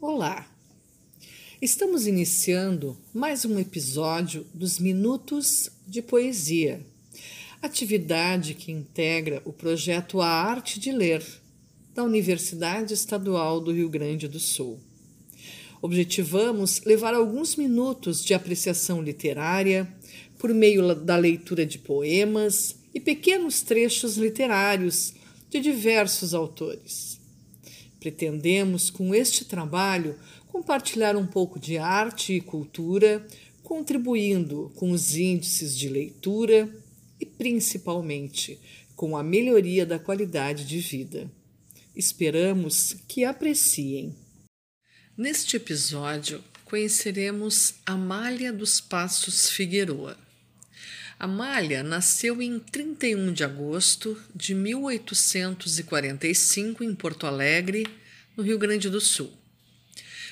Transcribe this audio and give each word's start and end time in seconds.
Olá! 0.00 0.48
Estamos 1.60 2.06
iniciando 2.06 2.96
mais 3.12 3.44
um 3.44 3.58
episódio 3.58 4.46
dos 4.54 4.78
Minutos 4.78 5.70
de 5.88 6.00
Poesia, 6.00 6.86
atividade 7.60 8.54
que 8.54 8.70
integra 8.70 9.42
o 9.44 9.52
projeto 9.52 10.20
A 10.20 10.28
Arte 10.28 10.78
de 10.78 10.92
Ler 10.92 11.26
da 11.96 12.04
Universidade 12.04 12.94
Estadual 12.94 13.60
do 13.60 13.72
Rio 13.72 13.88
Grande 13.88 14.28
do 14.28 14.38
Sul. 14.38 14.78
Objetivamos 15.82 16.80
levar 16.84 17.12
alguns 17.12 17.56
minutos 17.56 18.24
de 18.24 18.34
apreciação 18.34 19.02
literária 19.02 19.92
por 20.38 20.54
meio 20.54 20.94
da 20.94 21.16
leitura 21.16 21.66
de 21.66 21.76
poemas 21.76 22.76
e 22.94 23.00
pequenos 23.00 23.62
trechos 23.62 24.16
literários 24.16 25.12
de 25.50 25.58
diversos 25.58 26.34
autores. 26.34 27.17
Pretendemos, 28.00 28.90
com 28.90 29.14
este 29.14 29.44
trabalho, 29.44 30.18
compartilhar 30.46 31.16
um 31.16 31.26
pouco 31.26 31.58
de 31.58 31.78
arte 31.78 32.34
e 32.34 32.40
cultura, 32.40 33.26
contribuindo 33.62 34.72
com 34.76 34.90
os 34.92 35.16
índices 35.16 35.76
de 35.76 35.88
leitura 35.88 36.68
e, 37.20 37.26
principalmente, 37.26 38.58
com 38.94 39.16
a 39.16 39.22
melhoria 39.22 39.84
da 39.84 39.98
qualidade 39.98 40.64
de 40.64 40.78
vida. 40.78 41.30
Esperamos 41.94 42.96
que 43.08 43.24
apreciem. 43.24 44.14
Neste 45.16 45.56
episódio, 45.56 46.42
conheceremos 46.64 47.74
Amália 47.84 48.52
dos 48.52 48.80
Passos 48.80 49.50
Figueroa. 49.50 50.27
Amália 51.18 51.82
nasceu 51.82 52.40
em 52.40 52.60
31 52.60 53.32
de 53.32 53.42
agosto 53.42 54.16
de 54.32 54.54
1845 54.54 56.84
em 56.84 56.94
Porto 56.94 57.26
Alegre, 57.26 57.84
no 58.36 58.44
Rio 58.44 58.56
Grande 58.56 58.88
do 58.88 59.00
Sul. 59.00 59.36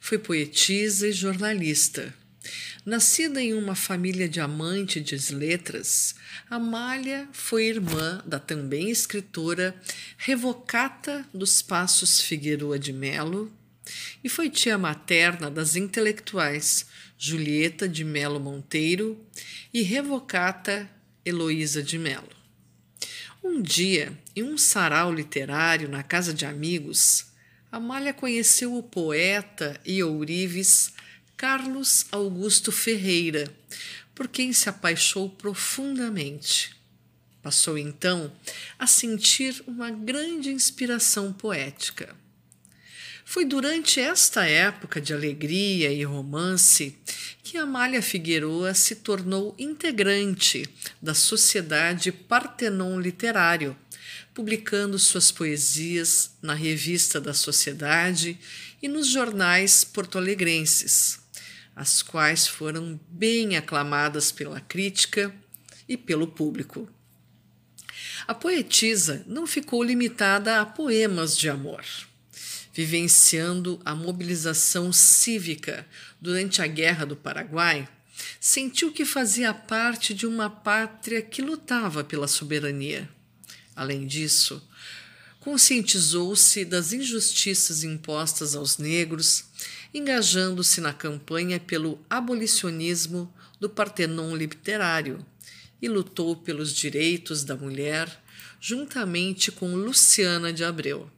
Foi 0.00 0.16
poetisa 0.16 1.06
e 1.06 1.12
jornalista. 1.12 2.14
Nascida 2.86 3.42
em 3.42 3.52
uma 3.52 3.74
família 3.74 4.26
de 4.26 4.40
amantes 4.40 5.04
de 5.04 5.34
letras, 5.34 6.14
Amália 6.48 7.28
foi 7.30 7.66
irmã 7.66 8.22
da 8.24 8.38
também 8.38 8.88
escritora 8.88 9.78
Revocata 10.16 11.28
dos 11.34 11.60
Passos 11.60 12.22
Figueroa 12.22 12.78
de 12.78 12.94
Melo 12.94 13.52
e 14.22 14.28
foi 14.28 14.50
tia 14.50 14.76
materna 14.76 15.50
das 15.50 15.76
intelectuais 15.76 16.86
Julieta 17.18 17.88
de 17.88 18.04
Melo 18.04 18.40
Monteiro 18.40 19.18
e 19.72 19.82
Revocata 19.82 20.88
Heloísa 21.24 21.82
de 21.82 21.98
Melo. 21.98 22.28
Um 23.42 23.60
dia, 23.62 24.12
em 24.36 24.42
um 24.42 24.58
sarau 24.58 25.12
literário 25.12 25.88
na 25.88 26.02
casa 26.02 26.34
de 26.34 26.44
amigos, 26.44 27.26
Amália 27.72 28.12
conheceu 28.12 28.76
o 28.76 28.82
poeta 28.82 29.80
e 29.84 30.02
ourives 30.02 30.92
Carlos 31.36 32.04
Augusto 32.10 32.70
Ferreira, 32.70 33.48
por 34.14 34.28
quem 34.28 34.52
se 34.52 34.68
apaixonou 34.68 35.30
profundamente. 35.30 36.76
Passou 37.42 37.78
então 37.78 38.30
a 38.78 38.86
sentir 38.86 39.62
uma 39.66 39.90
grande 39.90 40.50
inspiração 40.50 41.32
poética. 41.32 42.14
Foi 43.32 43.44
durante 43.44 44.00
esta 44.00 44.44
época 44.44 45.00
de 45.00 45.14
alegria 45.14 45.92
e 45.92 46.02
romance 46.02 46.98
que 47.44 47.56
Amália 47.56 48.02
Figueroa 48.02 48.74
se 48.74 48.96
tornou 48.96 49.54
integrante 49.56 50.68
da 51.00 51.14
Sociedade 51.14 52.10
Partenon 52.10 52.98
Literário, 52.98 53.76
publicando 54.34 54.98
suas 54.98 55.30
poesias 55.30 56.32
na 56.42 56.54
Revista 56.54 57.20
da 57.20 57.32
Sociedade 57.32 58.36
e 58.82 58.88
nos 58.88 59.06
jornais 59.06 59.84
porto-alegrenses, 59.84 61.20
as 61.76 62.02
quais 62.02 62.48
foram 62.48 62.98
bem 63.08 63.56
aclamadas 63.56 64.32
pela 64.32 64.60
crítica 64.60 65.32
e 65.88 65.96
pelo 65.96 66.26
público. 66.26 66.90
A 68.26 68.34
poetisa 68.34 69.24
não 69.24 69.46
ficou 69.46 69.84
limitada 69.84 70.60
a 70.60 70.66
poemas 70.66 71.38
de 71.38 71.48
amor 71.48 72.09
vivenciando 72.80 73.78
a 73.84 73.94
mobilização 73.94 74.90
cívica 74.90 75.86
durante 76.18 76.62
a 76.62 76.66
Guerra 76.66 77.04
do 77.04 77.14
Paraguai, 77.14 77.86
sentiu 78.40 78.90
que 78.90 79.04
fazia 79.04 79.52
parte 79.52 80.14
de 80.14 80.26
uma 80.26 80.48
pátria 80.48 81.20
que 81.20 81.42
lutava 81.42 82.02
pela 82.02 82.26
soberania. 82.26 83.06
Além 83.76 84.06
disso, 84.06 84.66
conscientizou-se 85.40 86.64
das 86.64 86.94
injustiças 86.94 87.84
impostas 87.84 88.54
aos 88.54 88.78
negros, 88.78 89.44
engajando-se 89.92 90.80
na 90.80 90.94
campanha 90.94 91.60
pelo 91.60 92.00
abolicionismo 92.08 93.30
do 93.60 93.68
Partenon 93.68 94.34
literário 94.34 95.24
e 95.82 95.86
lutou 95.86 96.34
pelos 96.34 96.72
direitos 96.74 97.44
da 97.44 97.54
mulher 97.54 98.08
juntamente 98.58 99.52
com 99.52 99.74
Luciana 99.74 100.50
de 100.50 100.64
Abreu. 100.64 101.10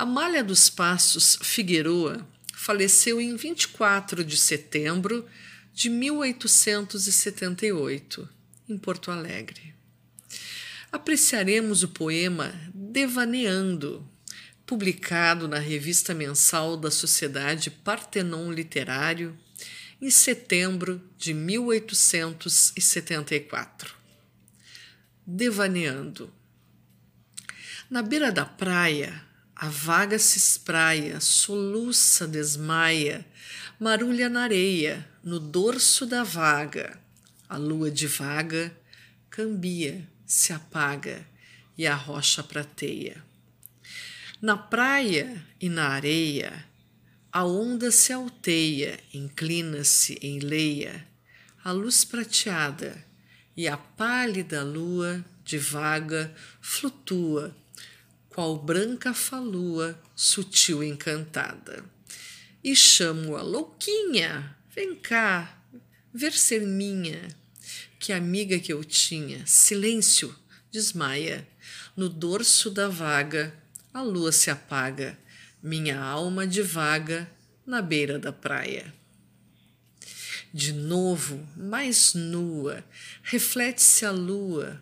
Amália 0.00 0.42
dos 0.42 0.70
Passos 0.70 1.36
Figueroa 1.42 2.26
faleceu 2.54 3.20
em 3.20 3.36
24 3.36 4.24
de 4.24 4.34
setembro 4.34 5.28
de 5.74 5.90
1878, 5.90 8.26
em 8.66 8.78
Porto 8.78 9.10
Alegre. 9.10 9.74
Apreciaremos 10.90 11.82
o 11.82 11.88
poema 11.88 12.58
Devaneando, 12.72 14.10
publicado 14.64 15.46
na 15.46 15.58
revista 15.58 16.14
mensal 16.14 16.78
da 16.78 16.90
Sociedade 16.90 17.70
Partenon 17.70 18.50
Literário, 18.50 19.38
em 20.00 20.10
setembro 20.10 21.06
de 21.18 21.34
1874. 21.34 23.94
Devaneando. 25.26 26.32
Na 27.90 28.00
beira 28.00 28.32
da 28.32 28.46
praia, 28.46 29.28
a 29.62 29.68
vaga 29.68 30.18
se 30.18 30.38
espraia, 30.38 31.20
soluça, 31.20 32.26
desmaia, 32.26 33.26
marulha 33.78 34.26
na 34.26 34.44
areia, 34.44 35.06
no 35.22 35.38
dorso 35.38 36.06
da 36.06 36.24
vaga. 36.24 36.98
A 37.46 37.58
lua 37.58 37.90
divaga, 37.90 38.74
cambia, 39.28 40.08
se 40.24 40.54
apaga 40.54 41.26
e 41.76 41.86
a 41.86 41.94
rocha 41.94 42.42
prateia. 42.42 43.22
Na 44.40 44.56
praia 44.56 45.44
e 45.60 45.68
na 45.68 45.88
areia, 45.88 46.64
a 47.30 47.44
onda 47.44 47.90
se 47.90 48.14
alteia, 48.14 48.98
inclina-se 49.12 50.18
em 50.22 50.38
leia, 50.38 51.06
a 51.62 51.70
luz 51.70 52.02
prateada 52.02 53.04
e 53.54 53.68
a 53.68 53.76
pálida 53.76 54.62
lua 54.62 55.22
divaga, 55.44 56.34
flutua 56.62 57.54
qual 58.40 58.56
branca 58.56 59.12
falua 59.12 60.00
sutil 60.16 60.82
encantada. 60.82 61.84
E 62.64 62.74
chamo-a 62.74 63.42
louquinha, 63.42 64.56
vem 64.74 64.94
cá, 64.94 65.62
ver 66.10 66.32
ser 66.32 66.62
minha, 66.62 67.28
que 67.98 68.14
amiga 68.14 68.58
que 68.58 68.72
eu 68.72 68.82
tinha, 68.82 69.46
silêncio, 69.46 70.34
desmaia, 70.72 71.46
no 71.94 72.08
dorso 72.08 72.70
da 72.70 72.88
vaga 72.88 73.54
a 73.92 74.00
lua 74.00 74.32
se 74.32 74.50
apaga, 74.50 75.18
minha 75.62 76.00
alma 76.00 76.46
divaga 76.46 77.30
na 77.66 77.82
beira 77.82 78.18
da 78.18 78.32
praia. 78.32 78.90
De 80.50 80.72
novo, 80.72 81.46
mais 81.54 82.14
nua, 82.14 82.82
reflete-se 83.22 84.06
a 84.06 84.10
lua, 84.10 84.80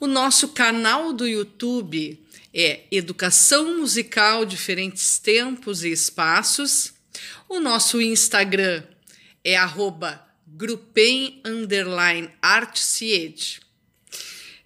O 0.00 0.06
nosso 0.06 0.48
canal 0.48 1.12
do 1.12 1.26
YouTube 1.26 2.24
é 2.54 2.84
Educação 2.90 3.78
Musical 3.78 4.44
Diferentes 4.44 5.18
Tempos 5.18 5.84
e 5.84 5.90
Espaços. 5.90 6.92
O 7.48 7.60
nosso 7.60 8.00
Instagram 8.00 8.82
é 9.44 9.56
arroba 9.56 10.26
grupem 10.46 11.40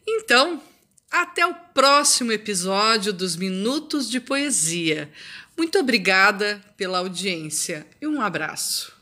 Então, 0.06 0.62
até 1.12 1.46
o 1.46 1.54
próximo 1.54 2.32
episódio 2.32 3.12
dos 3.12 3.36
Minutos 3.36 4.08
de 4.08 4.18
Poesia. 4.18 5.12
Muito 5.56 5.78
obrigada 5.78 6.60
pela 6.76 6.98
audiência 6.98 7.86
e 8.00 8.06
um 8.06 8.20
abraço. 8.22 8.92